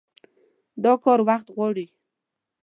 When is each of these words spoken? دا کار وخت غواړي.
دا 0.83 0.93
کار 1.03 1.19
وخت 1.29 1.47
غواړي. 1.55 1.85